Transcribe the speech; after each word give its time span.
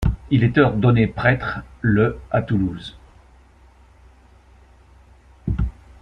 Il 0.31 0.43
est 0.43 0.57
ordonné 0.57 1.05
prêtre 1.05 1.59
le 1.81 2.17
à 2.31 2.41
Toulouse. 2.41 2.97